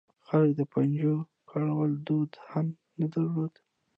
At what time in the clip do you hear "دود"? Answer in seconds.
2.07-2.31